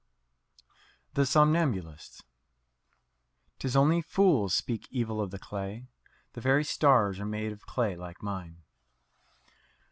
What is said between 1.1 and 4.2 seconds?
THE SOMNAMBULISTS "'Tis only